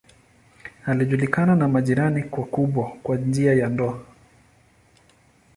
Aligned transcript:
Alijiunga 0.85 1.45
na 1.55 1.67
majirani 1.67 2.23
wakubwa 2.31 2.89
kwa 3.03 3.17
njia 3.17 3.53
ya 3.53 3.69
ndoa. 3.69 4.05